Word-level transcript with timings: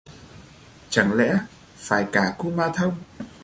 Chẳng 0.89 1.13
lẽ 1.13 1.39
phải 1.75 2.07
cả 2.11 2.35
kumanthong 2.37 2.95